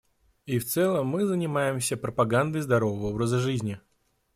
[0.47, 3.79] И в целом мы занимаемся пропагандой здорового образа жизни.